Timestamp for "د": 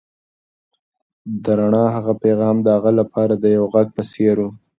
1.43-1.45, 2.61-2.67, 3.37-3.45